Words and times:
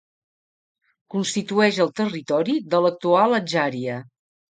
Constitueix 1.15 1.77
el 1.85 1.91
territori 1.99 2.55
de 2.71 2.79
l'actual 2.87 3.37
Adjària. 3.41 3.99